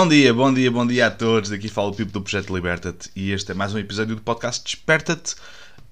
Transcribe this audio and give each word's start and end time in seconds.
Bom 0.00 0.08
dia, 0.08 0.32
bom 0.32 0.54
dia, 0.54 0.70
bom 0.70 0.86
dia 0.86 1.08
a 1.08 1.10
todos. 1.10 1.50
Daqui 1.50 1.68
fala 1.68 1.88
o 1.88 1.94
Pipo 1.94 2.10
do 2.10 2.22
Projeto 2.22 2.54
Liberta-te 2.54 3.10
e 3.14 3.32
este 3.32 3.50
é 3.52 3.54
mais 3.54 3.74
um 3.74 3.78
episódio 3.78 4.16
do 4.16 4.22
podcast 4.22 4.64
Desperta-te. 4.64 5.36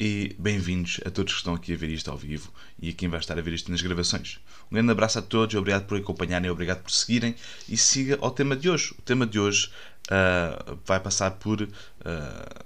E 0.00 0.34
bem-vindos 0.38 0.98
a 1.04 1.10
todos 1.10 1.34
que 1.34 1.40
estão 1.40 1.52
aqui 1.52 1.74
a 1.74 1.76
ver 1.76 1.90
isto 1.90 2.10
ao 2.10 2.16
vivo 2.16 2.50
e 2.80 2.88
a 2.88 2.92
quem 2.94 3.06
vai 3.06 3.20
estar 3.20 3.38
a 3.38 3.42
ver 3.42 3.52
isto 3.52 3.70
nas 3.70 3.82
gravações. 3.82 4.40
Um 4.72 4.76
grande 4.76 4.92
abraço 4.92 5.18
a 5.18 5.22
todos, 5.22 5.54
obrigado 5.54 5.84
por 5.84 5.98
acompanharem, 5.98 6.50
obrigado 6.50 6.82
por 6.82 6.90
seguirem 6.90 7.34
e 7.68 7.76
siga 7.76 8.16
ao 8.22 8.30
tema 8.30 8.56
de 8.56 8.70
hoje. 8.70 8.94
O 8.98 9.02
tema 9.02 9.26
de 9.26 9.38
hoje 9.38 9.70
uh, 10.06 10.78
vai 10.86 11.00
passar 11.00 11.32
por 11.32 11.60
uh, 11.60 12.64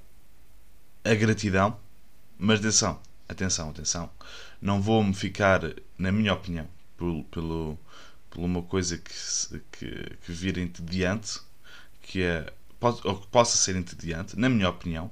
a 1.05 1.15
gratidão, 1.17 1.77
mas 2.39 2.61
atenção, 2.61 3.01
atenção, 3.29 3.71
atenção. 3.71 4.09
Não 4.61 4.81
vou-me 4.81 5.13
ficar, 5.13 5.61
na 5.99 6.13
minha 6.13 6.35
opinião, 6.35 6.69
por, 6.97 7.25
pelo 7.33 7.77
por 8.33 8.43
uma 8.43 8.63
coisa 8.63 8.99
que, 8.99 9.13
que, 9.71 10.17
que 10.25 10.33
vira 10.33 10.61
entediante, 10.61 11.39
que 12.01 12.23
é, 12.23 12.53
ou 12.81 13.21
que 13.21 13.27
possa 13.29 13.57
ser 13.57 13.77
entediante, 13.77 14.39
na 14.39 14.49
minha 14.49 14.69
opinião, 14.69 15.11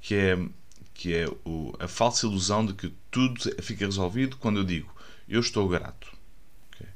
que 0.00 0.14
é, 0.14 0.38
que 0.94 1.14
é 1.14 1.28
o, 1.44 1.74
a 1.78 1.86
falsa 1.86 2.26
ilusão 2.26 2.64
de 2.64 2.72
que 2.72 2.94
tudo 3.10 3.40
fica 3.62 3.84
resolvido 3.84 4.36
quando 4.36 4.60
eu 4.60 4.64
digo 4.64 4.90
eu 5.30 5.40
estou 5.40 5.68
grato. 5.68 6.12
Okay? 6.74 6.88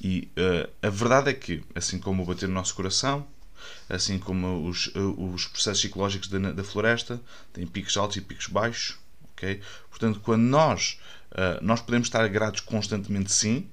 E 0.00 0.28
uh, 0.36 0.70
a 0.86 0.90
verdade 0.90 1.30
é 1.30 1.32
que, 1.32 1.64
assim 1.74 1.98
como 1.98 2.24
bater 2.26 2.46
no 2.46 2.54
nosso 2.54 2.74
coração, 2.74 3.26
assim 3.88 4.18
como 4.18 4.68
os, 4.68 4.88
uh, 4.88 5.32
os 5.32 5.46
processos 5.46 5.80
psicológicos 5.80 6.28
da, 6.28 6.52
da 6.52 6.62
floresta, 6.62 7.20
têm 7.52 7.66
picos 7.66 7.96
altos 7.96 8.18
e 8.18 8.20
picos 8.20 8.46
baixos. 8.46 8.98
Okay? 9.32 9.62
Portanto, 9.88 10.20
quando 10.20 10.42
nós, 10.42 11.00
uh, 11.30 11.64
nós 11.64 11.80
podemos 11.80 12.08
estar 12.08 12.28
gratos 12.28 12.60
constantemente, 12.60 13.32
sim, 13.32 13.66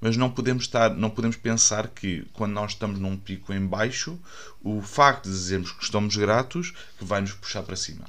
mas 0.00 0.16
não 0.16 0.30
podemos 0.30 0.64
estar, 0.64 0.94
não 0.94 1.10
podemos 1.10 1.36
pensar 1.36 1.88
que 1.88 2.24
quando 2.32 2.52
nós 2.52 2.72
estamos 2.72 2.98
num 2.98 3.16
pico 3.16 3.52
em 3.52 3.66
baixo, 3.66 4.18
o 4.62 4.80
facto 4.80 5.24
de 5.24 5.30
dizermos 5.30 5.72
que 5.72 5.84
estamos 5.84 6.16
gratos 6.16 6.72
que 6.98 7.04
vai 7.04 7.20
nos 7.20 7.32
puxar 7.32 7.62
para 7.62 7.76
cima. 7.76 8.04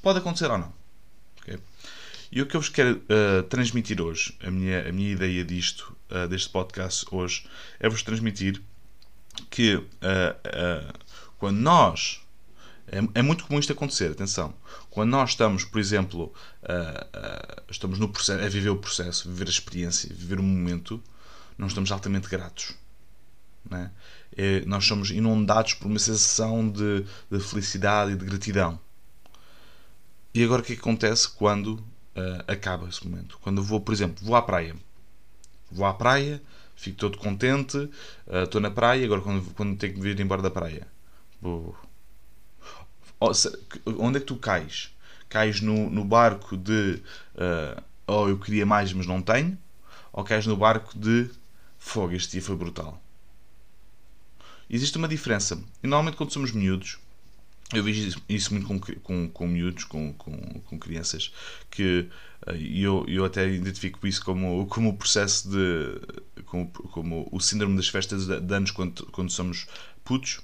Pode 0.00 0.18
acontecer 0.18 0.50
ou 0.50 0.58
não. 0.58 0.72
Okay? 1.42 1.58
E 2.32 2.42
o 2.42 2.46
que 2.46 2.56
eu 2.56 2.60
vos 2.60 2.68
quero 2.68 2.96
uh, 2.96 3.42
transmitir 3.44 4.00
hoje, 4.00 4.36
a 4.42 4.50
minha, 4.50 4.88
a 4.88 4.92
minha 4.92 5.12
ideia 5.12 5.44
disto, 5.44 5.96
uh, 6.10 6.26
deste 6.26 6.48
podcast 6.48 7.06
hoje, 7.10 7.46
é 7.78 7.88
vos 7.88 8.02
transmitir 8.02 8.60
que 9.50 9.76
uh, 9.76 10.98
quando 11.38 11.58
nós 11.58 12.20
é, 12.88 12.98
é, 13.14 13.22
muito 13.22 13.44
comum 13.44 13.60
isto 13.60 13.72
acontecer, 13.72 14.10
atenção. 14.10 14.54
Quando 14.90 15.10
nós 15.10 15.30
estamos, 15.30 15.64
por 15.64 15.80
exemplo, 15.80 16.32
estamos 17.68 17.98
no 17.98 18.08
processo, 18.08 18.44
a 18.44 18.48
viver 18.48 18.68
o 18.68 18.76
processo, 18.76 19.26
a 19.26 19.30
viver 19.30 19.46
a 19.46 19.50
experiência, 19.50 20.12
a 20.12 20.14
viver 20.14 20.38
o 20.38 20.42
momento, 20.42 21.02
não 21.56 21.68
estamos 21.68 21.90
altamente 21.92 22.28
gratos. 22.28 22.74
É? 23.70 23.90
É, 24.36 24.64
nós 24.66 24.84
somos 24.84 25.10
inundados 25.10 25.74
por 25.74 25.86
uma 25.86 25.98
sensação 25.98 26.68
de, 26.68 27.04
de, 27.30 27.40
felicidade 27.40 28.12
e 28.12 28.16
de 28.16 28.24
gratidão. 28.24 28.78
E 30.34 30.42
agora 30.42 30.60
o 30.60 30.64
que, 30.64 30.72
é 30.72 30.76
acontece 30.76 31.28
quando 31.28 31.74
uh, 31.74 32.44
acaba 32.46 32.88
esse 32.88 33.06
momento? 33.06 33.38
Quando 33.40 33.62
vou, 33.62 33.80
por 33.80 33.92
exemplo, 33.92 34.24
vou 34.24 34.34
à 34.34 34.42
praia. 34.42 34.74
Vou 35.70 35.86
à 35.86 35.94
praia, 35.94 36.42
fico 36.74 36.98
todo 36.98 37.16
contente, 37.16 37.76
uh, 37.76 38.44
estou 38.44 38.60
na 38.60 38.70
praia, 38.70 39.04
agora 39.04 39.20
quando, 39.20 39.54
quando 39.54 39.76
tenho 39.78 39.94
que 39.94 40.00
vir 40.00 40.18
embora 40.18 40.42
da 40.42 40.50
praia. 40.50 40.86
Vou... 41.40 41.76
Onde 43.98 44.18
é 44.18 44.20
que 44.20 44.26
tu 44.26 44.36
cais? 44.36 44.90
Cais 45.28 45.60
no, 45.60 45.88
no 45.88 46.04
barco 46.04 46.56
de 46.56 47.00
uh, 47.36 47.82
oh, 48.06 48.28
eu 48.28 48.38
queria 48.38 48.66
mais, 48.66 48.92
mas 48.92 49.06
não 49.06 49.22
tenho? 49.22 49.56
Ou 50.12 50.24
cais 50.24 50.46
no 50.46 50.56
barco 50.56 50.98
de 50.98 51.30
Fogo, 51.84 52.14
este 52.14 52.32
dia 52.32 52.42
foi 52.42 52.56
brutal. 52.56 53.00
Existe 54.70 54.96
uma 54.96 55.06
diferença. 55.06 55.62
E 55.82 55.86
normalmente 55.86 56.16
quando 56.16 56.32
somos 56.32 56.50
miúdos, 56.50 56.98
eu 57.74 57.84
vejo 57.84 58.20
isso 58.26 58.54
muito 58.54 58.66
com, 58.66 58.80
com, 58.80 59.28
com 59.28 59.46
miúdos, 59.46 59.84
com, 59.84 60.14
com, 60.14 60.34
com 60.60 60.78
crianças, 60.78 61.30
que 61.70 62.08
eh, 62.46 62.56
eu, 62.58 63.04
eu 63.06 63.22
até 63.22 63.46
identifico 63.46 64.04
isso 64.06 64.24
como, 64.24 64.66
como 64.66 64.88
o 64.88 64.96
processo 64.96 65.48
de. 65.50 66.42
como, 66.46 66.68
como 66.68 67.28
o 67.30 67.38
síndrome 67.38 67.76
das 67.76 67.86
festas 67.86 68.26
de 68.26 68.54
anos 68.54 68.70
quando, 68.70 69.04
quando 69.12 69.30
somos 69.30 69.66
putos. 70.02 70.40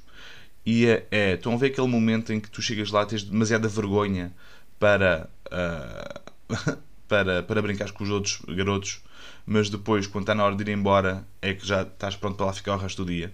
E 0.64 0.86
é, 0.86 1.08
é, 1.10 1.32
estão 1.34 1.54
a 1.54 1.56
ver 1.56 1.68
aquele 1.68 1.88
momento 1.88 2.34
em 2.34 2.38
que 2.38 2.50
tu 2.50 2.60
chegas 2.60 2.90
lá, 2.90 3.06
tens 3.06 3.24
demasiada 3.24 3.66
vergonha 3.66 4.30
para, 4.78 5.28
uh, 5.46 6.78
para, 7.10 7.42
para 7.42 7.60
brincar 7.60 7.90
com 7.92 8.04
os 8.04 8.10
outros 8.10 8.40
garotos 8.48 9.02
mas 9.46 9.68
depois, 9.68 10.06
quando 10.06 10.22
está 10.22 10.34
na 10.34 10.44
hora 10.44 10.54
de 10.54 10.62
ir 10.62 10.68
embora, 10.68 11.26
é 11.40 11.52
que 11.54 11.66
já 11.66 11.82
estás 11.82 12.14
pronto 12.16 12.36
para 12.36 12.46
lá 12.46 12.52
ficar 12.52 12.74
o 12.74 12.78
resto 12.78 13.04
do 13.04 13.10
dia. 13.10 13.32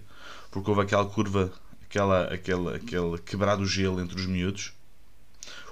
Porque 0.49 0.69
houve 0.69 0.81
aquela 0.81 1.05
curva, 1.05 1.51
aquela, 1.83 2.33
aquele, 2.33 2.75
aquele 2.75 3.17
quebrar 3.19 3.55
do 3.55 3.65
gelo 3.65 4.01
entre 4.01 4.17
os 4.17 4.25
miúdos. 4.25 4.73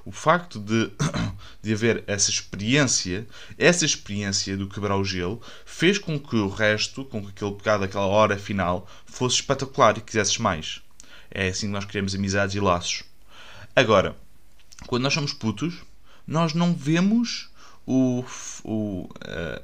O 0.05 0.11
facto 0.11 0.59
de, 0.59 0.91
de 1.63 1.73
haver 1.73 2.03
essa 2.05 2.29
experiência, 2.29 3.27
essa 3.57 3.85
experiência 3.85 4.55
do 4.55 4.69
quebrar 4.69 4.97
o 4.97 5.03
gelo, 5.03 5.41
fez 5.65 5.97
com 5.97 6.19
que 6.19 6.35
o 6.35 6.47
resto, 6.47 7.03
com 7.05 7.23
que 7.23 7.29
aquele 7.29 7.51
bocado, 7.51 7.83
aquela 7.83 8.05
hora 8.05 8.37
final, 8.37 8.87
fosse 9.05 9.37
espetacular 9.37 9.97
e 9.97 10.01
quisesses 10.01 10.37
mais. 10.37 10.81
É 11.31 11.47
assim 11.47 11.65
que 11.67 11.73
nós 11.73 11.85
criamos 11.85 12.13
amizades 12.13 12.55
e 12.55 12.59
laços. 12.59 13.03
Agora, 13.75 14.15
quando 14.85 15.03
nós 15.03 15.13
somos 15.13 15.33
putos, 15.33 15.81
nós 16.27 16.53
não 16.53 16.73
vemos 16.73 17.49
o, 17.85 18.23
o, 18.63 19.03
uh, 19.03 19.63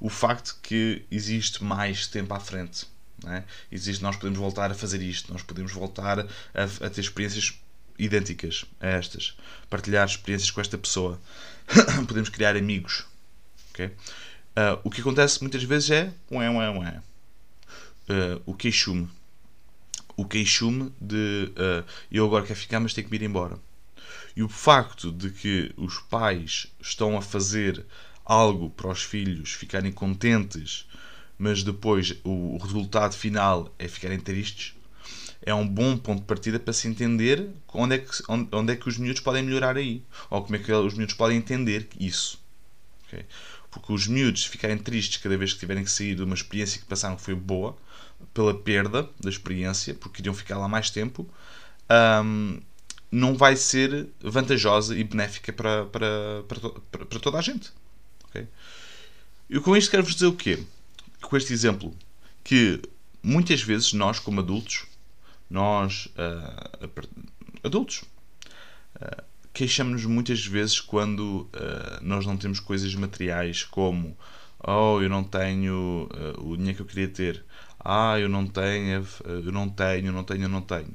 o 0.00 0.08
facto 0.08 0.58
que 0.62 1.04
existe 1.10 1.62
mais 1.62 2.06
tempo 2.06 2.34
à 2.34 2.40
frente. 2.40 2.86
É? 3.26 3.42
Existe, 3.72 4.00
nós 4.02 4.16
podemos 4.16 4.38
voltar 4.38 4.70
a 4.70 4.74
fazer 4.74 5.02
isto, 5.02 5.32
nós 5.32 5.42
podemos 5.42 5.72
voltar 5.72 6.20
a, 6.20 6.86
a, 6.86 6.90
ter 6.90 7.00
experiências 7.00 7.58
idênticas 7.98 8.64
a 8.80 8.86
estas, 8.86 9.36
partilhar 9.68 10.06
experiências 10.06 10.52
com 10.52 10.60
esta 10.60 10.78
pessoa, 10.78 11.20
podemos 12.06 12.28
criar 12.28 12.56
amigos. 12.56 13.06
Okay? 13.72 13.86
Uh, 13.86 14.78
o 14.84 14.90
que 14.90 15.00
acontece 15.00 15.40
muitas 15.40 15.62
vezes 15.64 15.90
é 15.90 16.12
ué, 16.30 16.48
ué, 16.48 16.70
ué. 16.70 17.02
Uh, 18.08 18.42
o 18.46 18.54
queixume. 18.54 19.08
O 20.16 20.24
queixume 20.24 20.92
de 21.00 21.52
uh, 21.56 21.84
eu 22.10 22.24
agora 22.24 22.46
quero 22.46 22.58
ficar, 22.58 22.80
mas 22.80 22.94
tenho 22.94 23.06
que 23.06 23.10
me 23.10 23.18
ir 23.18 23.26
embora. 23.26 23.58
E 24.36 24.42
o 24.42 24.48
facto 24.48 25.10
de 25.10 25.30
que 25.30 25.72
os 25.76 25.98
pais 25.98 26.66
estão 26.80 27.16
a 27.16 27.22
fazer 27.22 27.84
algo 28.24 28.70
para 28.70 28.90
os 28.90 29.02
filhos 29.02 29.52
ficarem 29.52 29.90
contentes, 29.90 30.86
mas 31.38 31.62
depois 31.62 32.16
o 32.24 32.56
resultado 32.58 33.14
final 33.14 33.72
é 33.78 33.88
ficarem 33.88 34.20
tristes, 34.20 34.74
é 35.40 35.54
um 35.54 35.66
bom 35.66 35.96
ponto 35.96 36.20
de 36.20 36.26
partida 36.26 36.58
para 36.58 36.72
se 36.72 36.88
entender 36.88 37.48
onde 37.72 37.94
é 37.94 37.98
que, 37.98 38.10
onde, 38.28 38.72
é 38.72 38.76
que 38.76 38.88
os 38.88 38.98
miúdos 38.98 39.22
podem 39.22 39.42
melhorar 39.42 39.76
aí. 39.76 40.02
Ou 40.28 40.42
como 40.42 40.56
é 40.56 40.58
que 40.58 40.70
os 40.72 40.94
miúdos 40.94 41.14
podem 41.14 41.38
entender 41.38 41.88
isso. 41.98 42.38
Okay? 43.06 43.24
Porque 43.70 43.92
os 43.92 44.06
miúdos 44.06 44.44
ficarem 44.44 44.76
tristes 44.76 45.22
cada 45.22 45.36
vez 45.36 45.52
que 45.52 45.60
tiverem 45.60 45.84
que 45.84 45.90
sair 45.90 46.14
de 46.14 46.22
uma 46.22 46.34
experiência 46.34 46.80
que 46.80 46.86
passaram 46.86 47.16
que 47.16 47.22
foi 47.22 47.34
boa, 47.34 47.76
pela 48.34 48.54
perda 48.54 49.08
da 49.20 49.30
experiência, 49.30 49.94
porque 49.94 50.20
iriam 50.20 50.34
ficar 50.34 50.58
lá 50.58 50.68
mais 50.68 50.90
tempo, 50.90 51.28
um, 52.24 52.60
não 53.10 53.34
vai 53.34 53.56
ser 53.56 54.08
vantajosa 54.20 54.96
e 54.96 55.02
benéfica 55.02 55.52
para, 55.52 55.86
para, 55.86 56.44
para, 56.46 57.06
para 57.06 57.20
toda 57.20 57.38
a 57.38 57.42
gente. 57.42 57.72
Okay? 58.28 58.46
E 59.48 59.58
com 59.60 59.76
isto 59.76 59.90
quero-vos 59.90 60.14
dizer 60.14 60.26
o 60.26 60.36
quê? 60.36 60.62
Com 61.22 61.36
este 61.36 61.52
exemplo, 61.52 61.94
que 62.44 62.80
muitas 63.22 63.62
vezes 63.62 63.92
nós, 63.92 64.18
como 64.18 64.40
adultos, 64.40 64.86
nós, 65.48 66.06
uh, 66.06 66.90
adultos, 67.64 68.02
uh, 68.96 69.24
queixamos-nos 69.54 70.04
muitas 70.04 70.44
vezes 70.44 70.80
quando 70.80 71.48
uh, 71.54 72.02
nós 72.02 72.26
não 72.26 72.36
temos 72.36 72.60
coisas 72.60 72.94
materiais 72.94 73.64
como 73.64 74.16
oh, 74.60 75.00
eu 75.00 75.08
não 75.08 75.24
tenho 75.24 76.08
o 76.38 76.56
dinheiro 76.56 76.76
que 76.76 76.82
eu 76.82 76.86
queria 76.86 77.08
ter, 77.08 77.44
ah, 77.78 78.18
eu 78.18 78.28
não 78.28 78.46
tenho, 78.46 79.06
eu 79.24 79.52
não 79.52 79.68
tenho, 79.68 80.06
eu 80.08 80.12
não 80.12 80.24
tenho, 80.24 80.42
eu 80.42 80.48
não 80.48 80.60
tenho. 80.60 80.94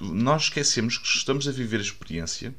Nós 0.00 0.44
esquecemos 0.44 0.98
que 0.98 1.06
estamos 1.06 1.46
a 1.46 1.52
viver 1.52 1.78
a 1.78 1.82
experiência 1.82 2.54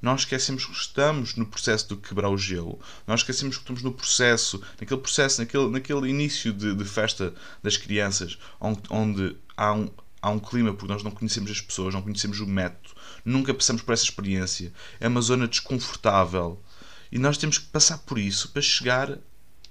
nós 0.00 0.20
esquecemos 0.20 0.64
que 0.64 0.72
estamos 0.72 1.34
no 1.36 1.46
processo 1.46 1.88
de 1.88 1.96
quebrar 1.96 2.28
o 2.28 2.38
gelo. 2.38 2.80
Nós 3.06 3.20
esquecemos 3.20 3.56
que 3.56 3.62
estamos 3.62 3.82
no 3.82 3.92
processo, 3.92 4.62
naquele 4.80 5.00
processo, 5.00 5.40
naquele, 5.40 5.68
naquele 5.68 6.08
início 6.08 6.52
de, 6.52 6.74
de 6.74 6.84
festa 6.84 7.34
das 7.62 7.76
crianças, 7.76 8.38
onde, 8.60 8.80
onde 8.90 9.36
há, 9.56 9.72
um, 9.72 9.90
há 10.20 10.30
um 10.30 10.38
clima, 10.38 10.72
porque 10.72 10.92
nós 10.92 11.02
não 11.02 11.10
conhecemos 11.10 11.50
as 11.50 11.60
pessoas, 11.60 11.94
não 11.94 12.02
conhecemos 12.02 12.40
o 12.40 12.46
método, 12.46 12.94
nunca 13.24 13.54
passamos 13.54 13.82
por 13.82 13.92
essa 13.92 14.04
experiência. 14.04 14.72
É 15.00 15.08
uma 15.08 15.20
zona 15.20 15.48
desconfortável. 15.48 16.62
E 17.10 17.18
nós 17.18 17.38
temos 17.38 17.58
que 17.58 17.66
passar 17.66 17.98
por 17.98 18.18
isso 18.18 18.50
para 18.50 18.62
chegar 18.62 19.18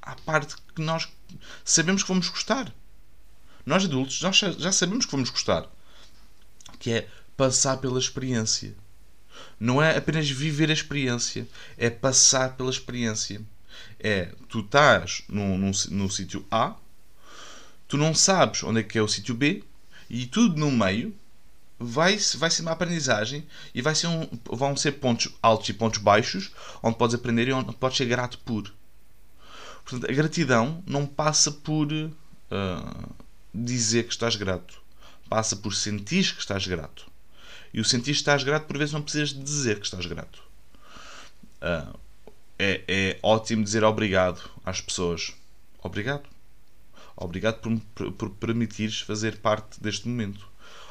à 0.01 0.15
parte 0.15 0.55
que 0.73 0.81
nós 0.81 1.07
sabemos 1.63 2.01
que 2.01 2.09
vamos 2.09 2.29
gostar. 2.29 2.73
Nós 3.65 3.83
adultos 3.83 4.21
nós 4.21 4.37
já 4.37 4.71
sabemos 4.71 5.05
que 5.05 5.11
vamos 5.11 5.29
gostar. 5.29 5.69
Que 6.85 6.91
é 6.91 7.07
passar 7.35 7.77
pela 7.77 7.97
experiência. 7.97 8.75
Não 9.59 9.81
é 9.81 9.97
apenas 9.97 10.29
viver 10.29 10.69
a 10.69 10.73
experiência, 10.73 11.47
é 11.79 11.89
passar 11.89 12.55
pela 12.55 12.69
experiência. 12.69 13.41
É, 13.99 14.31
tu 14.47 14.59
estás 14.59 15.23
no, 15.27 15.57
no, 15.57 15.71
no 15.89 16.11
sítio 16.11 16.45
A, 16.51 16.75
tu 17.87 17.97
não 17.97 18.13
sabes 18.13 18.61
onde 18.61 18.81
é 18.81 18.83
que 18.83 18.99
é 18.99 19.01
o 19.01 19.07
sítio 19.07 19.33
B 19.33 19.63
e 20.07 20.27
tudo 20.27 20.59
no 20.59 20.69
meio 20.69 21.11
vai, 21.79 22.19
vai 22.35 22.51
ser 22.51 22.61
uma 22.61 22.73
aprendizagem 22.73 23.47
e 23.73 23.81
vai 23.81 23.95
ser 23.95 24.05
um, 24.05 24.29
vão 24.43 24.77
ser 24.77 24.91
pontos 24.91 25.33
altos 25.41 25.67
e 25.69 25.73
pontos 25.73 25.99
baixos 25.99 26.51
onde 26.83 26.99
podes 26.99 27.15
aprender 27.15 27.47
e 27.47 27.51
onde 27.51 27.73
podes 27.73 27.97
ser 27.97 28.05
grato 28.05 28.38
por. 28.45 28.71
Portanto, 29.83 30.07
a 30.07 30.13
gratidão 30.13 30.83
não 30.85 31.07
passa 31.07 31.51
por 31.51 31.91
uh, 31.91 33.15
dizer 33.51 34.03
que 34.03 34.11
estás 34.11 34.35
grato. 34.35 34.84
Passa 35.30 35.56
por 35.56 35.74
sentir 35.74 36.33
que 36.33 36.39
estás 36.39 36.68
grato. 36.68 37.10
E 37.74 37.80
o 37.80 37.86
sentir 37.86 38.12
que 38.12 38.18
estás 38.18 38.44
grato, 38.44 38.68
por 38.68 38.77
vezes, 38.77 38.94
não 38.94 39.01
precisas 39.01 39.33
dizer 39.33 39.80
que 39.80 39.86
estás 39.86 40.06
grato. 40.06 40.42
Uh, 41.62 41.98
é, 42.57 42.83
é 42.88 43.19
ótimo 43.22 43.63
dizer 43.63 43.83
obrigado 43.83 44.42
às 44.66 44.80
pessoas. 44.80 45.33
Obrigado. 45.83 46.24
Obrigado 47.16 47.60
por, 47.60 47.80
por, 47.94 48.12
por 48.12 48.30
permitires 48.31 49.01
fazer 49.01 49.38
parte 49.38 49.81
deste 49.81 50.07
momento. 50.07 50.48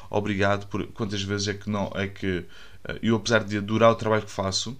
Obrigado 0.09 0.67
por 0.67 0.85
quantas 0.87 1.21
vezes 1.21 1.47
é 1.47 1.53
que 1.53 1.69
não 1.69 1.91
é 1.95 2.07
que 2.07 2.45
eh, 2.85 2.99
eu 3.01 3.15
apesar 3.15 3.43
de 3.43 3.57
adorar 3.57 3.91
o 3.91 3.95
trabalho 3.95 4.23
que 4.23 4.31
faço, 4.31 4.77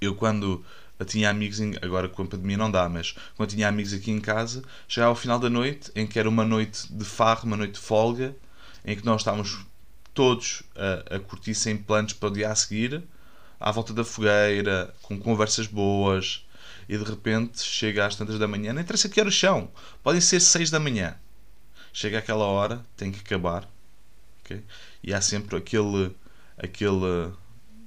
eu 0.00 0.14
quando 0.14 0.64
tinha 1.06 1.30
amigos, 1.30 1.58
agora 1.82 2.08
com 2.08 2.22
a 2.22 2.26
pandemia 2.26 2.56
não 2.56 2.70
dá, 2.70 2.88
mas 2.88 3.14
quando 3.36 3.50
tinha 3.50 3.68
amigos 3.68 3.92
aqui 3.92 4.10
em 4.10 4.20
casa, 4.20 4.62
chegava 4.86 5.10
ao 5.10 5.16
final 5.16 5.38
da 5.38 5.48
noite, 5.48 5.90
em 5.94 6.06
que 6.06 6.18
era 6.18 6.28
uma 6.28 6.44
noite 6.44 6.92
de 6.92 7.04
farro, 7.04 7.46
uma 7.46 7.56
noite 7.56 7.74
de 7.74 7.80
folga, 7.80 8.34
em 8.88 8.96
que 8.96 9.04
nós 9.04 9.20
estávamos 9.20 9.66
todos 10.14 10.62
a, 10.74 11.16
a 11.16 11.20
curtir 11.20 11.54
sem 11.54 11.76
planos 11.76 12.14
para 12.14 12.30
o 12.30 12.32
dia 12.32 12.50
a 12.50 12.54
seguir, 12.54 13.02
à 13.60 13.70
volta 13.70 13.92
da 13.92 14.02
fogueira, 14.02 14.94
com 15.02 15.18
conversas 15.18 15.66
boas, 15.66 16.46
e 16.88 16.96
de 16.96 17.04
repente 17.04 17.62
chega 17.62 18.06
às 18.06 18.16
tantas 18.16 18.38
da 18.38 18.48
manhã, 18.48 18.72
não 18.72 18.80
interessa 18.80 19.10
que 19.10 19.20
horas 19.20 19.38
são, 19.38 19.70
podem 20.02 20.22
ser 20.22 20.40
6 20.40 20.70
da 20.70 20.80
manhã. 20.80 21.14
Chega 21.92 22.18
aquela 22.18 22.46
hora, 22.46 22.82
tem 22.96 23.12
que 23.12 23.20
acabar. 23.20 23.68
Okay? 24.40 24.64
E 25.02 25.12
há 25.12 25.20
sempre 25.20 25.56
aquele. 25.56 26.14
aquele 26.56 27.32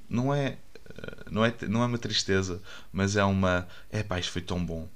não 0.08 0.32
é, 0.34 0.58
não 1.32 1.44
é 1.44 1.54
não 1.68 1.82
é 1.82 1.86
uma 1.88 1.98
tristeza, 1.98 2.62
mas 2.92 3.16
é 3.16 3.24
uma. 3.24 3.68
É 3.90 4.04
pá, 4.04 4.20
isto 4.20 4.32
foi 4.32 4.42
tão 4.42 4.64
bom. 4.64 4.88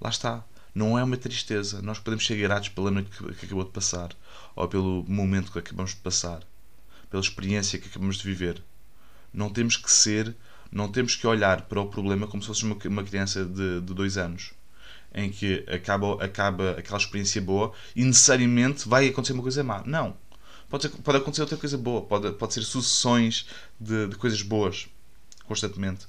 Lá 0.00 0.08
está. 0.08 0.44
Não 0.74 0.98
é 0.98 1.04
uma 1.04 1.16
tristeza. 1.16 1.82
Nós 1.82 1.98
podemos 1.98 2.26
ser 2.26 2.36
gratos 2.36 2.68
pela 2.68 2.90
noite 2.90 3.10
que, 3.10 3.34
que 3.34 3.46
acabou 3.46 3.64
de 3.64 3.70
passar, 3.70 4.10
ou 4.54 4.68
pelo 4.68 5.04
momento 5.08 5.52
que 5.52 5.58
acabamos 5.58 5.90
de 5.90 5.96
passar, 5.96 6.42
pela 7.10 7.22
experiência 7.22 7.78
que 7.78 7.88
acabamos 7.88 8.16
de 8.16 8.24
viver. 8.24 8.62
Não 9.32 9.50
temos 9.50 9.76
que 9.76 9.90
ser 9.90 10.36
não 10.70 10.88
temos 10.90 11.16
que 11.16 11.26
olhar 11.26 11.62
para 11.62 11.80
o 11.80 11.88
problema 11.88 12.26
como 12.28 12.42
se 12.42 12.46
fosse 12.46 12.64
uma, 12.64 12.76
uma 12.86 13.02
criança 13.02 13.44
de, 13.44 13.80
de 13.80 13.92
dois 13.92 14.16
anos 14.16 14.52
em 15.12 15.30
que 15.30 15.64
acaba, 15.68 16.22
acaba 16.24 16.70
aquela 16.72 16.98
experiência 16.98 17.42
boa 17.42 17.72
e 17.96 18.04
necessariamente 18.04 18.88
vai 18.88 19.08
acontecer 19.08 19.32
uma 19.32 19.42
coisa 19.42 19.64
má. 19.64 19.82
Não. 19.84 20.16
Pode, 20.68 20.84
ser, 20.84 20.90
pode 20.90 21.18
acontecer 21.18 21.42
outra 21.42 21.56
coisa 21.56 21.76
boa, 21.76 22.02
pode, 22.02 22.30
pode 22.32 22.54
ser 22.54 22.62
sucessões 22.62 23.48
de, 23.78 24.06
de 24.06 24.14
coisas 24.16 24.40
boas 24.42 24.88
constantemente. 25.44 26.06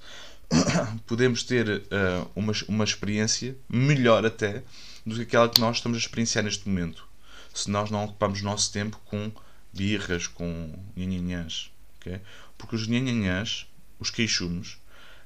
Podemos 1.07 1.43
ter 1.43 1.67
uh, 1.69 2.29
uma, 2.35 2.53
uma 2.67 2.83
experiência 2.83 3.55
melhor 3.69 4.25
até 4.25 4.63
do 5.05 5.15
que 5.15 5.21
aquela 5.21 5.49
que 5.49 5.59
nós 5.59 5.77
estamos 5.77 5.97
a 5.97 6.01
experienciar 6.01 6.43
neste 6.43 6.67
momento. 6.67 7.07
Se 7.53 7.69
nós 7.69 7.89
não 7.89 8.05
ocupamos 8.05 8.41
nosso 8.41 8.71
tempo 8.71 8.99
com 9.05 9.31
birras, 9.73 10.27
com 10.27 10.73
nhanhanhãs. 10.95 11.71
Okay? 11.99 12.21
Porque 12.57 12.75
os 12.75 12.87
nhanhanhãs 12.87 13.67
os 14.01 14.09
queixumes, 14.09 14.77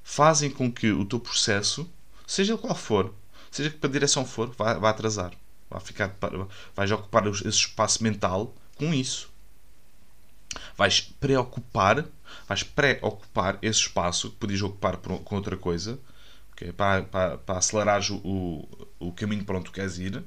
fazem 0.04 0.52
com 0.52 0.72
que 0.72 0.92
o 0.92 1.06
teu 1.06 1.20
processo, 1.20 1.90
seja 2.28 2.58
qual 2.58 2.76
for, 2.76 3.14
seja 3.50 3.70
que 3.70 3.78
para 3.78 3.90
direção 3.90 4.26
for, 4.26 4.52
vá, 4.52 4.74
vá 4.74 4.90
atrasar. 4.90 5.32
Vai 5.70 5.80
ficar, 5.80 6.16
vais 6.76 6.92
ocupar 6.92 7.26
esse 7.26 7.48
espaço 7.48 8.04
mental 8.04 8.54
com 8.76 8.94
isso. 8.94 9.32
Vais 10.78 11.02
preocupar, 11.02 12.06
vais 12.48 12.64
pré-ocupar 12.64 13.58
esse 13.62 13.82
espaço 13.82 14.30
que 14.30 14.38
podias 14.38 14.62
ocupar 14.62 14.98
com 14.98 15.36
outra 15.36 15.56
coisa, 15.56 16.00
okay? 16.52 16.72
para, 16.72 17.04
para, 17.04 17.38
para 17.38 17.58
acelerares 17.58 18.10
o, 18.10 18.18
o, 18.18 18.88
o 19.00 19.12
caminho 19.14 19.46
para 19.46 19.58
onde 19.58 19.66
tu 19.66 19.72
queres 19.72 19.98
ir. 19.98 20.24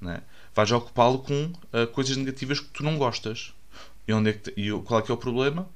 Né? 0.00 0.22
Vais 0.54 0.70
ocupá-lo 0.72 1.18
com 1.18 1.52
uh, 1.72 1.86
coisas 1.92 2.16
negativas 2.16 2.60
que 2.60 2.68
tu 2.68 2.82
não 2.82 2.96
gostas. 2.96 3.52
E, 4.08 4.12
onde 4.12 4.30
é 4.30 4.32
que, 4.32 4.52
e 4.56 4.70
qual 4.82 5.00
é 5.00 5.02
que 5.02 5.10
é 5.10 5.14
o 5.14 5.18
problema? 5.18 5.68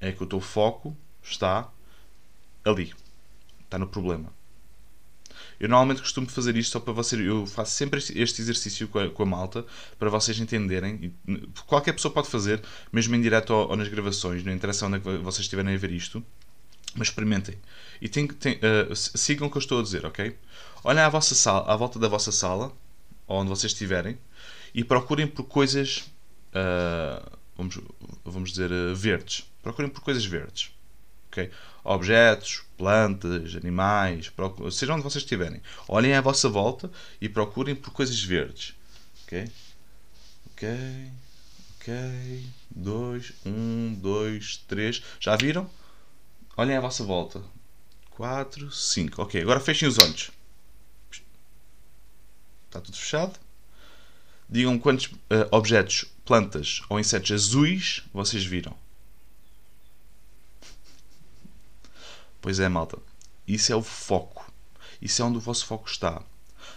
É 0.00 0.12
que 0.12 0.22
o 0.22 0.26
teu 0.26 0.40
foco 0.40 0.96
está 1.22 1.68
ali. 2.64 2.94
Está 3.64 3.78
no 3.78 3.88
problema. 3.88 4.32
Eu 5.60 5.68
normalmente 5.68 6.00
costumo 6.00 6.28
fazer 6.28 6.56
isto 6.56 6.72
só 6.72 6.80
para 6.80 6.92
vocês. 6.92 7.20
Eu 7.20 7.46
faço 7.46 7.72
sempre 7.72 7.98
este 7.98 8.40
exercício 8.40 8.86
com 8.88 8.98
a, 8.98 9.10
com 9.10 9.22
a 9.22 9.26
malta 9.26 9.64
para 9.98 10.08
vocês 10.08 10.38
entenderem. 10.38 11.12
Qualquer 11.66 11.92
pessoa 11.92 12.12
pode 12.12 12.28
fazer, 12.28 12.62
mesmo 12.92 13.14
em 13.14 13.20
direto 13.20 13.50
ou, 13.50 13.70
ou 13.70 13.76
nas 13.76 13.88
gravações, 13.88 14.44
não 14.44 14.52
interessa 14.52 14.86
onde 14.86 14.96
é 14.96 14.98
vocês 14.98 15.40
estiverem 15.40 15.74
a 15.74 15.78
ver 15.78 15.90
isto. 15.90 16.24
Mas 16.94 17.08
experimentem. 17.08 17.56
E 18.00 18.08
tem, 18.08 18.26
tem, 18.26 18.54
uh, 18.54 18.96
sigam 18.96 19.48
o 19.48 19.50
que 19.50 19.56
eu 19.56 19.60
estou 19.60 19.80
a 19.80 19.82
dizer, 19.82 20.06
ok? 20.06 20.36
Olhem 20.84 21.02
à, 21.02 21.08
vossa 21.08 21.34
sala, 21.34 21.70
à 21.70 21.76
volta 21.76 21.98
da 21.98 22.08
vossa 22.08 22.32
sala, 22.32 22.72
onde 23.26 23.50
vocês 23.50 23.72
estiverem, 23.72 24.18
e 24.74 24.82
procurem 24.84 25.26
por 25.26 25.44
coisas. 25.44 26.10
Uh, 26.48 27.38
vamos, 27.56 27.78
vamos 28.24 28.50
dizer, 28.50 28.70
uh, 28.70 28.94
verdes. 28.94 29.44
Procurem 29.62 29.90
por 29.90 30.00
coisas 30.00 30.24
verdes. 30.24 30.70
Objetos, 31.84 32.62
plantas, 32.76 33.54
animais, 33.56 34.28
procurem, 34.28 34.70
seja 34.70 34.94
onde 34.94 35.02
vocês 35.02 35.24
estiverem. 35.24 35.62
Olhem 35.86 36.14
à 36.14 36.20
vossa 36.20 36.48
volta 36.48 36.90
e 37.20 37.28
procurem 37.28 37.74
por 37.74 37.92
coisas 37.92 38.22
verdes. 38.22 38.74
Ok? 39.24 39.50
Ok. 40.52 40.68
Ok. 41.76 42.44
Dois, 42.70 43.32
um, 43.46 43.94
dois, 43.94 44.58
três. 44.68 45.02
Já 45.18 45.36
viram? 45.36 45.68
Olhem 46.56 46.76
à 46.76 46.80
vossa 46.80 47.04
volta. 47.04 47.42
Quatro, 48.10 48.70
cinco. 48.72 49.22
Ok, 49.22 49.40
agora 49.40 49.60
fechem 49.60 49.88
os 49.88 49.98
olhos. 49.98 50.30
Está 52.66 52.80
tudo 52.80 52.96
fechado? 52.96 53.38
Digam 54.50 54.78
quantos 54.78 55.06
uh, 55.06 55.48
objetos, 55.50 56.04
plantas 56.24 56.82
ou 56.88 56.98
insetos 56.98 57.30
azuis 57.32 58.02
vocês 58.12 58.44
viram. 58.44 58.76
Pois 62.48 62.60
é, 62.60 62.66
malta. 62.66 62.96
Isso 63.46 63.70
é 63.70 63.76
o 63.76 63.82
foco. 63.82 64.50
Isso 65.02 65.20
é 65.20 65.24
onde 65.26 65.36
o 65.36 65.40
vosso 65.42 65.66
foco 65.66 65.86
está. 65.86 66.22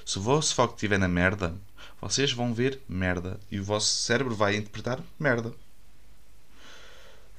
Se 0.06 0.20
o 0.20 0.22
vosso 0.22 0.54
foco 0.54 0.74
estiver 0.74 1.00
na 1.00 1.08
merda, 1.08 1.56
vocês 2.02 2.34
vão 2.34 2.54
ver 2.54 2.82
merda 2.90 3.40
e 3.50 3.58
o 3.58 3.64
vosso 3.64 3.88
cérebro 3.88 4.36
vai 4.36 4.58
interpretar 4.58 5.00
merda. 5.18 5.54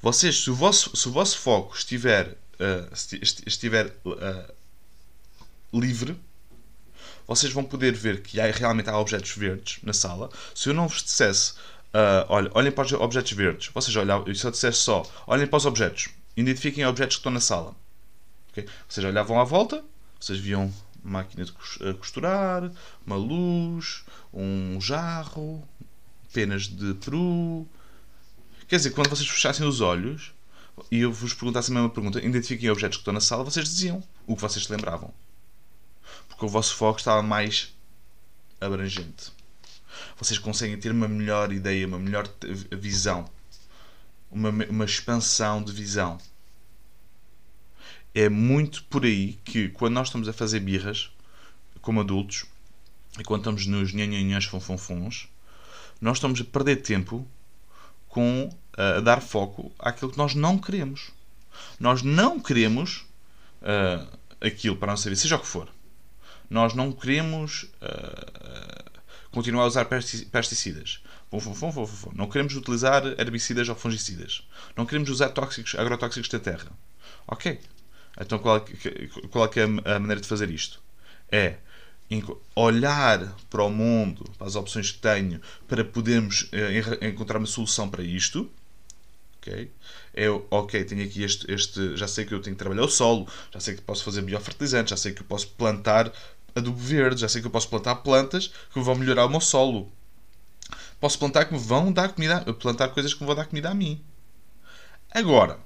Vocês, 0.01 0.45
se 0.45 0.49
o 0.49 0.55
vosso, 0.55 0.97
se 0.97 1.07
o 1.07 1.11
vosso 1.11 1.37
foco 1.37 1.75
estiver, 1.75 2.29
uh, 2.29 2.91
estiver 3.45 3.95
uh, 4.03 4.51
livre, 5.71 6.19
vocês 7.27 7.53
vão 7.53 7.63
poder 7.63 7.93
ver 7.93 8.23
que 8.23 8.41
há, 8.41 8.49
realmente 8.49 8.89
há 8.89 8.97
objetos 8.97 9.29
verdes 9.35 9.77
na 9.83 9.93
sala. 9.93 10.31
Se 10.55 10.69
eu 10.69 10.73
não 10.73 10.87
vos 10.87 11.03
dissesse, 11.03 11.51
uh, 11.51 12.25
olha, 12.29 12.49
olhem 12.55 12.71
para 12.71 12.83
os 12.83 12.93
objetos 12.93 13.33
verdes, 13.33 13.69
vocês 13.71 13.95
olham, 13.95 14.25
se 14.33 14.43
eu 14.43 14.49
dissesse 14.49 14.79
só, 14.79 15.03
olhem 15.27 15.45
para 15.45 15.57
os 15.57 15.67
objetos, 15.67 16.09
identifiquem 16.35 16.83
objetos 16.83 17.17
que 17.17 17.19
estão 17.19 17.31
na 17.31 17.39
sala. 17.39 17.75
Okay? 18.53 18.67
Vocês 18.87 19.03
olhavam 19.03 19.39
à 19.41 19.43
volta, 19.43 19.83
vocês 20.19 20.39
viam 20.39 20.71
máquina 21.03 21.43
de 21.43 21.51
costurar, 21.99 22.71
uma 23.05 23.15
luz, 23.15 24.05
um 24.31 24.79
jarro, 24.79 25.67
penas 26.31 26.67
de 26.67 26.93
peru. 26.93 27.67
Quer 28.67 28.77
dizer, 28.77 28.91
quando 28.91 29.09
vocês 29.09 29.27
fechassem 29.27 29.67
os 29.67 29.81
olhos 29.81 30.33
e 30.89 30.99
eu 30.99 31.11
vos 31.11 31.33
perguntasse 31.33 31.71
a 31.71 31.73
mesma 31.73 31.89
pergunta, 31.89 32.19
identifiquem 32.19 32.69
objetos 32.69 32.97
que 32.97 33.01
estão 33.01 33.13
na 33.13 33.19
sala, 33.19 33.43
vocês 33.43 33.67
diziam 33.67 34.03
o 34.25 34.35
que 34.35 34.41
vocês 34.41 34.65
se 34.65 34.71
lembravam. 34.71 35.11
Porque 36.29 36.45
o 36.45 36.49
vosso 36.49 36.75
foco 36.75 36.99
estava 36.99 37.23
mais 37.23 37.73
abrangente. 38.61 39.31
Vocês 40.17 40.39
conseguem 40.39 40.79
ter 40.79 40.91
uma 40.91 41.07
melhor 41.07 41.51
ideia, 41.51 41.87
uma 41.87 41.99
melhor 41.99 42.27
visão, 42.71 43.25
uma, 44.31 44.49
uma 44.49 44.85
expansão 44.85 45.61
de 45.61 45.71
visão 45.71 46.19
é 48.13 48.29
muito 48.29 48.83
por 48.85 49.05
aí 49.05 49.39
que 49.43 49.69
quando 49.69 49.95
nós 49.95 50.07
estamos 50.07 50.27
a 50.27 50.33
fazer 50.33 50.59
birras 50.59 51.09
como 51.81 51.99
adultos 51.99 52.45
e 53.19 53.23
quando 53.23 53.41
estamos 53.41 53.65
nos 53.65 53.93
nhanhanhãs 53.93 54.45
fonfonfons, 54.45 55.27
nós 55.99 56.17
estamos 56.17 56.39
a 56.41 56.43
perder 56.43 56.77
tempo 56.77 57.27
com 58.07 58.49
uh, 58.77 58.97
a 58.97 58.99
dar 58.99 59.21
foco 59.21 59.71
àquilo 59.79 60.11
que 60.11 60.17
nós 60.17 60.35
não 60.35 60.57
queremos. 60.57 61.11
Nós 61.79 62.01
não 62.01 62.39
queremos 62.39 63.05
uh, 63.61 64.07
aquilo 64.41 64.75
para 64.75 64.91
nossa 64.91 65.09
vida, 65.09 65.21
seja 65.21 65.35
o 65.35 65.39
que 65.39 65.47
for. 65.47 65.69
Nós 66.49 66.73
não 66.73 66.91
queremos 66.91 67.63
uh, 67.81 68.91
continuar 69.31 69.63
a 69.63 69.67
usar 69.67 69.85
pesticidas. 69.85 71.01
Não 72.13 72.27
queremos 72.27 72.55
utilizar 72.55 73.03
herbicidas 73.19 73.67
ou 73.67 73.75
fungicidas. 73.75 74.47
Não 74.77 74.85
queremos 74.85 75.09
usar 75.09 75.29
tóxicos, 75.29 75.73
agrotóxicos 75.75 76.29
da 76.29 76.39
terra. 76.39 76.71
Ok, 77.27 77.59
então 78.19 78.39
qual 78.39 78.57
é, 78.57 78.61
qual 79.29 79.45
é, 79.45 79.89
é 79.89 79.95
a 79.95 79.99
maneira 79.99 80.21
de 80.21 80.27
fazer 80.27 80.49
isto? 80.49 80.81
É 81.31 81.57
olhar 82.55 83.35
para 83.49 83.63
o 83.63 83.69
mundo, 83.69 84.23
para 84.37 84.47
as 84.47 84.55
opções 84.55 84.91
que 84.91 84.99
tenho, 84.99 85.41
para 85.67 85.83
podermos 85.83 86.43
uh, 86.43 87.05
encontrar 87.05 87.37
uma 87.37 87.47
solução 87.47 87.89
para 87.89 88.03
isto. 88.03 88.51
Ok? 89.37 89.71
Eu, 90.13 90.45
ok, 90.51 90.83
tenho 90.83 91.03
aqui 91.03 91.23
este, 91.23 91.51
este. 91.51 91.97
Já 91.97 92.07
sei 92.07 92.25
que 92.25 92.33
eu 92.33 92.41
tenho 92.41 92.55
que 92.55 92.59
trabalhar 92.59 92.83
o 92.83 92.89
solo, 92.89 93.27
já 93.51 93.59
sei 93.59 93.75
que 93.75 93.81
posso 93.81 94.03
fazer 94.03 94.21
biofertilizante, 94.21 94.91
já 94.91 94.97
sei 94.97 95.13
que 95.13 95.21
eu 95.21 95.25
posso 95.25 95.47
plantar 95.49 96.11
adubo 96.55 96.77
verde, 96.77 97.21
já 97.21 97.27
sei 97.27 97.41
que 97.41 97.47
eu 97.47 97.51
posso 97.51 97.67
plantar 97.67 97.95
plantas 97.95 98.51
que 98.71 98.79
vão 98.79 98.95
melhorar 98.95 99.25
o 99.25 99.29
meu 99.29 99.41
solo. 99.41 99.91
Posso 100.99 101.19
plantar 101.19 101.45
que 101.45 101.53
me 101.53 101.59
vão 101.59 101.91
dar 101.91 102.13
comida, 102.13 102.41
plantar 102.53 102.89
coisas 102.89 103.13
que 103.13 103.21
me 103.21 103.27
vão 103.27 103.35
dar 103.35 103.45
comida 103.45 103.69
a 103.69 103.73
mim. 103.73 104.01
Agora, 105.11 105.59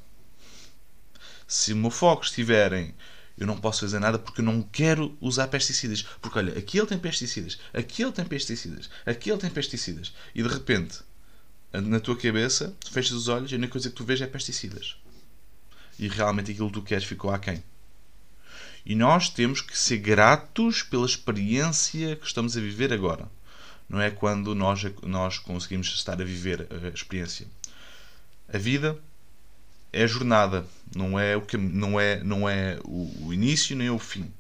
se 1.47 1.73
o 1.73 1.75
meu 1.77 1.89
foco 1.89 2.23
estiverem 2.23 2.93
eu 3.37 3.45
não 3.45 3.57
posso 3.57 3.81
fazer 3.81 3.99
nada 3.99 4.17
porque 4.17 4.41
eu 4.41 4.45
não 4.45 4.63
quero 4.63 5.15
usar 5.21 5.47
pesticidas. 5.47 6.01
Porque 6.19 6.39
olha, 6.39 6.57
aqui 6.57 6.79
ele 6.79 6.87
tem 6.87 6.97
pesticidas, 6.97 7.59
aqui 7.71 8.01
ele 8.01 8.11
tem 8.11 8.25
pesticidas, 8.25 8.89
aqui 9.05 9.29
ele 9.29 9.39
tem 9.39 9.49
pesticidas. 9.49 10.13
E 10.33 10.41
de 10.41 10.49
repente, 10.49 10.99
na 11.71 11.99
tua 11.99 12.17
cabeça, 12.17 12.75
tu 12.79 12.91
fechas 12.91 13.11
os 13.11 13.27
olhos 13.27 13.51
e 13.51 13.55
a 13.55 13.57
única 13.57 13.73
coisa 13.73 13.89
que 13.89 13.95
tu 13.95 14.03
vês 14.03 14.19
é 14.21 14.27
pesticidas. 14.27 14.97
E 15.99 16.07
realmente 16.07 16.51
aquilo 16.51 16.67
que 16.67 16.73
tu 16.73 16.81
queres 16.81 17.03
ficou 17.03 17.29
aquém. 17.29 17.63
E 18.83 18.95
nós 18.95 19.29
temos 19.29 19.61
que 19.61 19.77
ser 19.77 19.97
gratos 19.97 20.81
pela 20.81 21.05
experiência 21.05 22.15
que 22.15 22.25
estamos 22.25 22.57
a 22.57 22.61
viver 22.61 22.91
agora. 22.91 23.29
Não 23.87 24.01
é 24.01 24.09
quando 24.09 24.55
nós, 24.55 24.81
nós 25.03 25.37
conseguimos 25.37 25.87
estar 25.93 26.19
a 26.19 26.25
viver 26.25 26.67
a 26.71 26.87
experiência. 26.87 27.45
A 28.51 28.57
vida 28.57 28.97
é 29.97 30.03
a 30.03 30.07
jornada, 30.07 30.63
não 30.95 31.19
é 31.19 31.35
o, 31.35 31.43
não 31.57 31.99
é, 31.99 32.23
não 32.23 32.47
é 32.47 32.79
o, 32.83 33.25
o 33.25 33.33
início 33.33 33.75
nem 33.75 33.89
o 33.89 33.97
fim. 33.97 34.31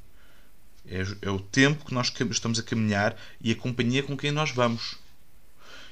É, 0.85 1.01
é, 1.23 1.29
o 1.31 1.39
tempo 1.39 1.83
que 1.83 1.93
nós 1.93 2.13
estamos 2.29 2.59
a 2.59 2.63
caminhar 2.63 3.15
e 3.41 3.51
a 3.51 3.55
companhia 3.55 4.03
com 4.03 4.15
quem 4.15 4.31
nós 4.31 4.51
vamos. 4.51 4.97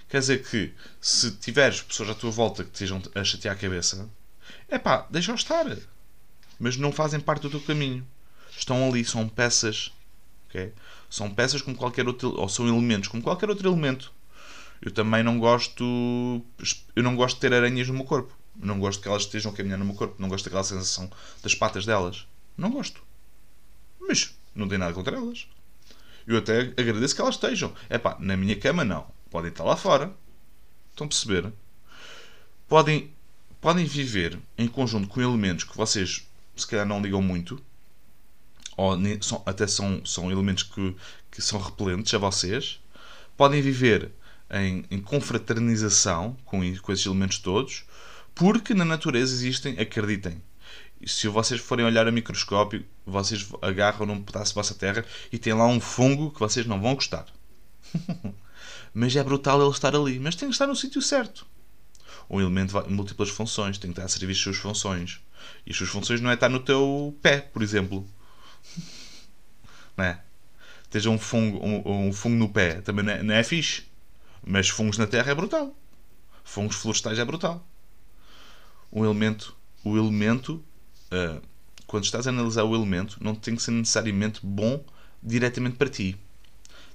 Quer 0.07 0.19
dizer 0.19 0.43
que 0.43 0.71
se 1.01 1.31
tiveres 1.31 1.81
pessoas 1.81 2.11
à 2.11 2.13
tua 2.13 2.29
volta 2.29 2.63
que 2.63 2.69
estejam 2.71 3.01
a 3.15 3.23
chatear 3.23 3.55
a 3.55 3.59
cabeça, 3.59 4.07
é 4.69 4.77
pá, 4.77 5.07
deixa-os 5.09 5.41
estar. 5.41 5.65
Mas 6.59 6.77
não 6.77 6.91
fazem 6.91 7.19
parte 7.19 7.41
do 7.41 7.49
teu 7.49 7.61
caminho. 7.61 8.05
Estão 8.55 8.87
ali, 8.87 9.03
são 9.03 9.27
peças. 9.27 9.91
Okay? 10.47 10.73
São 11.09 11.33
peças 11.33 11.61
como 11.61 11.75
qualquer 11.75 12.07
outro. 12.07 12.39
ou 12.39 12.47
são 12.47 12.67
elementos 12.67 13.09
como 13.09 13.23
qualquer 13.23 13.49
outro 13.49 13.67
elemento. 13.67 14.13
Eu 14.79 14.91
também 14.91 15.23
não 15.23 15.39
gosto. 15.39 15.83
Eu 16.95 17.01
não 17.01 17.15
gosto 17.15 17.35
de 17.35 17.41
ter 17.41 17.53
aranhas 17.53 17.87
no 17.87 17.95
meu 17.95 18.05
corpo. 18.05 18.31
Não 18.57 18.79
gosto 18.79 19.01
que 19.01 19.07
elas 19.07 19.23
estejam 19.23 19.51
a 19.51 19.55
caminhar 19.55 19.77
no 19.77 19.85
meu 19.85 19.95
corpo. 19.95 20.15
Não 20.19 20.29
gosto 20.29 20.45
daquela 20.45 20.63
sensação 20.63 21.11
das 21.43 21.53
patas 21.53 21.85
delas. 21.85 22.27
Não 22.57 22.71
gosto. 22.71 23.01
Mas 23.99 24.35
não 24.53 24.67
tenho 24.67 24.79
nada 24.79 24.93
contra 24.93 25.15
elas. 25.15 25.47
Eu 26.25 26.37
até 26.37 26.73
agradeço 26.77 27.15
que 27.15 27.21
elas 27.21 27.35
estejam. 27.35 27.73
É 27.89 27.97
pá, 27.97 28.15
na 28.19 28.37
minha 28.37 28.55
cama 28.55 28.83
não. 28.83 29.07
Podem 29.29 29.51
estar 29.51 29.63
lá 29.63 29.75
fora. 29.75 30.13
Estão 30.91 31.05
a 31.05 31.09
perceber? 31.09 31.51
Podem, 32.67 33.11
podem 33.61 33.85
viver 33.85 34.39
em 34.57 34.67
conjunto 34.67 35.07
com 35.07 35.21
elementos 35.21 35.65
que 35.65 35.75
vocês 35.75 36.25
se 36.55 36.65
calhar 36.65 36.85
não 36.85 37.01
ligam 37.01 37.21
muito. 37.21 37.61
Ou 38.77 38.97
são, 39.21 39.43
até 39.45 39.67
são, 39.67 40.05
são 40.05 40.31
elementos 40.31 40.63
que, 40.63 40.95
que 41.31 41.41
são 41.41 41.59
repelentes 41.59 42.13
a 42.13 42.17
vocês. 42.17 42.79
Podem 43.37 43.61
viver 43.61 44.11
em, 44.49 44.85
em 44.89 45.01
confraternização 45.01 46.37
com, 46.45 46.59
com 46.79 46.91
esses 46.91 47.05
elementos 47.05 47.39
todos 47.39 47.83
porque 48.35 48.73
na 48.73 48.83
natureza 48.83 49.33
existem, 49.33 49.79
acreditem. 49.79 50.43
Se 51.05 51.27
vocês 51.29 51.61
forem 51.61 51.85
olhar 51.85 52.05
a 52.05 52.11
microscópio, 52.11 52.85
vocês 53.05 53.47
agarram 53.61 54.05
num 54.05 54.21
pedaço 54.21 54.51
de 54.51 54.55
vossa 54.55 54.75
terra 54.75 55.05
e 55.31 55.39
tem 55.39 55.53
lá 55.53 55.65
um 55.65 55.79
fungo 55.79 56.31
que 56.31 56.39
vocês 56.39 56.65
não 56.65 56.81
vão 56.81 56.95
gostar. 56.95 57.25
Mas 58.93 59.15
é 59.15 59.23
brutal 59.23 59.61
ele 59.61 59.71
estar 59.71 59.95
ali. 59.95 60.19
Mas 60.19 60.35
tem 60.35 60.49
que 60.49 60.53
estar 60.53 60.67
no 60.67 60.75
sítio 60.75 61.01
certo. 61.01 61.45
Um 62.29 62.41
elemento 62.41 62.73
vai, 62.73 62.87
múltiplas 62.87 63.29
funções, 63.29 63.77
tem 63.77 63.91
que 63.91 63.99
estar 63.99 64.05
a 64.05 64.09
servir 64.09 64.33
as 64.33 64.39
suas 64.39 64.57
funções. 64.57 65.21
E 65.65 65.71
as 65.71 65.77
suas 65.77 65.89
funções 65.89 66.19
não 66.19 66.29
é 66.29 66.33
estar 66.33 66.49
no 66.49 66.59
teu 66.59 67.17
pé, 67.21 67.39
por 67.39 67.61
exemplo. 67.61 68.07
Não 69.95 70.03
é? 70.03 70.21
Teja 70.89 71.09
um 71.09 71.17
fungo, 71.17 71.65
um, 71.65 72.07
um 72.07 72.13
fungo 72.13 72.35
no 72.35 72.49
pé, 72.49 72.81
também 72.81 73.05
não 73.05 73.13
é, 73.13 73.23
não 73.23 73.33
é 73.33 73.43
fixe. 73.43 73.83
Mas 74.45 74.67
fungos 74.67 74.97
na 74.97 75.07
terra 75.07 75.31
é 75.31 75.35
brutal. 75.35 75.73
Fungos 76.43 76.75
florestais 76.75 77.17
é 77.17 77.23
brutal 77.23 77.65
um 78.95 79.03
elemento, 79.03 79.55
o 79.83 79.97
elemento, 79.97 80.63
uh, 81.11 81.41
quando 81.85 82.05
estás 82.05 82.25
a 82.25 82.29
analisar 82.29 82.63
o 82.63 82.73
elemento, 82.73 83.17
não 83.21 83.35
tem 83.35 83.53
que 83.53 83.61
ser 83.61 83.71
necessariamente 83.71 84.39
bom 84.41 84.83
diretamente 85.21 85.75
para 85.75 85.89
ti. 85.89 86.15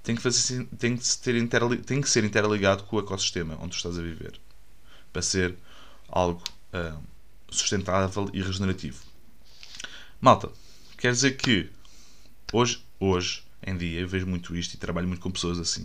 Tem 0.02 0.16
que, 0.16 0.23
fazer, 0.23 0.66
tem 0.78 0.97
que, 0.97 1.19
ter 1.19 1.83
tem 1.85 2.00
que 2.00 2.09
ser 2.09 2.25
interligado 2.25 2.85
com 2.85 2.97
o 2.97 3.00
ecossistema 3.00 3.59
onde 3.61 3.76
estás 3.76 3.99
a 3.99 4.02
viver 4.02 4.40
para 5.12 5.21
ser 5.21 5.54
algo 6.09 6.42
uh, 6.73 6.99
sustentável 7.50 8.30
e 8.33 8.40
regenerativo. 8.40 9.02
Malta, 10.19 10.49
quer 10.97 11.12
dizer 11.12 11.37
que 11.37 11.69
hoje, 12.50 12.83
hoje 12.99 13.42
em 13.62 13.76
dia 13.76 14.00
eu 14.00 14.09
vejo 14.09 14.26
muito 14.26 14.57
isto 14.57 14.73
e 14.73 14.78
trabalho 14.78 15.07
muito 15.07 15.21
com 15.21 15.30
pessoas 15.30 15.59
assim. 15.59 15.85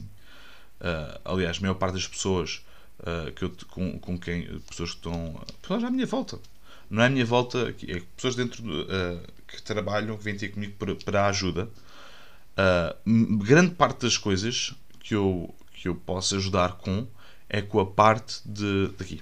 Uh, 0.80 1.20
aliás, 1.26 1.58
a 1.58 1.62
maior 1.62 1.76
parte 1.76 1.96
das 1.96 2.08
pessoas 2.08 2.62
uh, 3.00 3.32
que 3.32 3.44
eu, 3.44 3.56
com, 3.70 4.00
com 4.00 4.18
quem 4.18 4.60
pessoas 4.62 4.92
que 4.92 4.98
estão 4.98 5.42
pessoas 5.62 5.84
à 5.84 5.90
minha 5.90 6.06
volta. 6.06 6.40
Não 6.90 7.02
é 7.02 7.08
à 7.08 7.10
minha 7.10 7.26
volta 7.26 7.74
é 7.88 8.02
pessoas 8.16 8.36
dentro 8.36 8.62
de, 8.62 8.70
uh, 8.70 9.22
que 9.48 9.62
trabalham 9.62 10.18
que 10.18 10.24
vêm 10.24 10.38
ter 10.38 10.50
comigo 10.50 10.74
para, 10.78 10.96
para 10.96 11.28
ajuda. 11.28 11.70
Uh, 12.58 13.38
grande 13.38 13.76
parte 13.76 14.02
das 14.02 14.18
coisas 14.18 14.74
que 15.00 15.16
eu 15.16 15.54
que 15.74 15.88
eu 15.88 15.96
posso 15.96 16.36
ajudar 16.36 16.74
com 16.78 17.06
é 17.50 17.62
com 17.62 17.80
a 17.80 17.86
parte 17.86 18.42
de 18.46 18.90
daqui. 18.98 19.22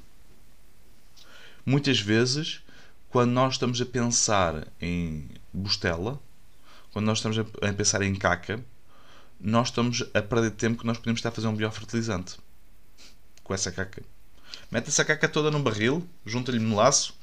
Muitas 1.65 1.99
vezes 1.99 2.61
quando 3.09 3.31
nós 3.31 3.53
estamos 3.53 3.79
a 3.81 3.85
pensar 3.85 4.67
em 4.81 5.27
bustela 5.53 6.19
quando 6.91 7.05
nós 7.05 7.19
estamos 7.19 7.37
a 7.39 7.73
pensar 7.73 8.01
em 8.01 8.15
caca 8.15 8.63
nós 9.39 9.67
estamos 9.67 10.03
a 10.13 10.21
perder 10.21 10.51
tempo 10.51 10.79
que 10.79 10.85
nós 10.85 10.97
podemos 10.97 11.19
estar 11.19 11.29
a 11.29 11.31
fazer 11.31 11.47
um 11.47 11.55
biofertilizante 11.55 12.37
com 13.43 13.53
essa 13.53 13.71
caca. 13.71 14.01
Mete 14.71 14.89
essa 14.89 15.05
caca 15.05 15.27
toda 15.27 15.51
num 15.51 15.61
barril, 15.61 16.07
junta-lhe 16.25 16.59
melaço 16.59 17.13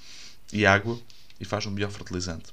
e 0.52 0.66
água 0.66 0.98
e 1.40 1.44
faz 1.44 1.66
um 1.66 1.74
biofertilizante. 1.74 2.52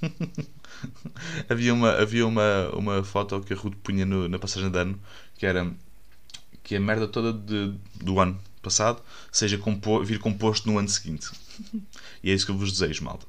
havia 1.48 1.74
uma, 1.74 1.92
havia 1.92 2.26
uma, 2.26 2.70
uma 2.74 3.04
foto 3.04 3.40
que 3.40 3.52
a 3.52 3.56
Ruth 3.56 3.76
punha 3.82 4.06
no, 4.06 4.28
na 4.28 4.38
passagem 4.38 4.70
de 4.70 4.78
ano 4.78 5.00
que 5.36 5.46
era 5.46 5.70
que 6.62 6.76
a 6.76 6.80
merda 6.80 7.08
toda 7.08 7.32
de, 7.32 7.74
do 7.96 8.20
ano 8.20 8.40
passado 8.62 9.02
seja 9.32 9.58
compo, 9.58 10.04
vir 10.04 10.18
composto 10.18 10.70
no 10.70 10.78
ano 10.78 10.88
seguinte. 10.88 11.30
e 12.22 12.30
é 12.30 12.34
isso 12.34 12.46
que 12.46 12.52
eu 12.52 12.56
vos 12.56 12.72
desejo, 12.72 13.04
malta. 13.04 13.26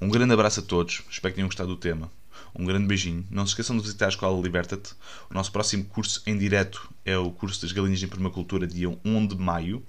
Um 0.00 0.08
grande 0.08 0.32
abraço 0.32 0.60
a 0.60 0.62
todos, 0.62 1.02
espero 1.10 1.32
que 1.32 1.36
tenham 1.36 1.48
gostado 1.48 1.68
do 1.68 1.76
tema. 1.76 2.10
Um 2.58 2.64
grande 2.64 2.86
beijinho. 2.86 3.26
Não 3.30 3.44
se 3.44 3.50
esqueçam 3.50 3.76
de 3.76 3.82
visitar 3.82 4.06
a 4.06 4.08
Escola 4.08 4.40
Liberta-te. 4.40 4.94
O 5.30 5.34
nosso 5.34 5.52
próximo 5.52 5.84
curso 5.84 6.22
em 6.26 6.38
direto 6.38 6.90
é 7.04 7.16
o 7.16 7.30
curso 7.30 7.60
das 7.62 7.72
galinhas 7.72 8.02
em 8.02 8.08
permacultura, 8.08 8.66
dia 8.66 8.88
1 9.04 9.26
de 9.26 9.36
maio. 9.36 9.82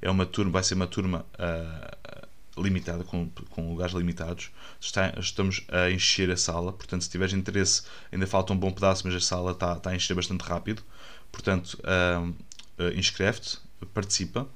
É 0.00 0.10
uma 0.10 0.24
turma, 0.24 0.52
vai 0.52 0.62
ser 0.62 0.74
uma 0.74 0.86
turma 0.86 1.24
uh, 1.34 2.62
limitada, 2.62 3.04
com, 3.04 3.28
com 3.50 3.70
lugares 3.70 3.94
limitados. 3.94 4.50
Está, 4.80 5.14
estamos 5.18 5.64
a 5.68 5.90
encher 5.90 6.30
a 6.30 6.36
sala, 6.36 6.72
portanto, 6.72 7.02
se 7.02 7.10
tiveres 7.10 7.34
interesse, 7.34 7.82
ainda 8.10 8.26
falta 8.26 8.52
um 8.52 8.56
bom 8.56 8.70
pedaço, 8.70 9.06
mas 9.06 9.14
a 9.14 9.20
sala 9.20 9.52
está, 9.52 9.74
está 9.74 9.90
a 9.90 9.96
encher 9.96 10.14
bastante 10.14 10.42
rápido. 10.42 10.82
Portanto, 11.30 11.78
uh, 11.80 12.28
uh, 12.28 12.98
inscreve-te, 12.98 13.58
participa. 13.92 14.48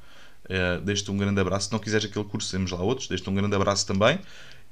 Uh, 0.44 0.80
Deixo-te 0.82 1.10
um 1.10 1.16
grande 1.16 1.40
abraço. 1.40 1.66
Se 1.66 1.72
não 1.72 1.78
quiseres 1.78 2.08
aquele 2.08 2.24
curso, 2.24 2.50
temos 2.50 2.70
lá 2.70 2.80
outros. 2.80 3.08
Deixo-te 3.08 3.28
um 3.28 3.34
grande 3.34 3.54
abraço 3.54 3.86
também. 3.86 4.18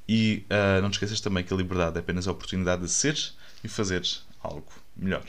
E 0.09 0.47
uh, 0.51 0.81
não 0.81 0.91
te 0.91 0.95
esqueças 0.95 1.21
também 1.21 1.43
que 1.43 1.53
a 1.53 1.57
liberdade 1.57 1.97
é 1.97 2.01
apenas 2.01 2.29
a 2.29 2.33
oportunidade 2.33 2.83
de 2.83 2.89
seres 2.89 3.37
e 3.65 3.69
fazeres 3.69 4.25
algo 4.43 4.73
melhor. 4.97 5.25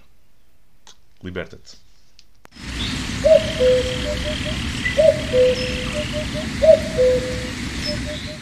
Liberta-te. 1.23 1.77